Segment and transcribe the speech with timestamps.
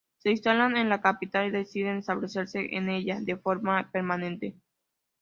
[0.17, 4.55] Se instalan en la capital y deciden establecerse en ella de forma permanente.